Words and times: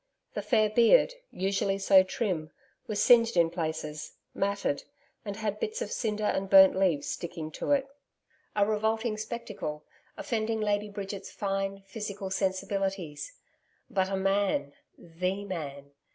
The 0.33 0.41
fair 0.41 0.67
beard, 0.67 1.13
usually 1.29 1.77
so 1.77 2.01
trim, 2.01 2.49
was 2.87 3.03
singed 3.03 3.37
in 3.37 3.51
places, 3.51 4.13
matted, 4.33 4.83
and 5.23 5.35
had 5.35 5.59
bits 5.59 5.79
of 5.79 5.91
cinder 5.91 6.23
and 6.23 6.49
burnt 6.49 6.75
leaves 6.75 7.05
sticking 7.07 7.51
to 7.51 7.69
it. 7.73 7.87
A 8.55 8.65
revolting 8.65 9.15
spectacle, 9.17 9.85
offending 10.17 10.59
Lady 10.59 10.89
Bridget's 10.89 11.29
fine, 11.29 11.83
physical 11.85 12.31
sensibilities, 12.31 13.33
but 13.91 14.09
a 14.09 14.17
MAN 14.17 14.73
THE 14.97 15.45
Man. 15.45 15.91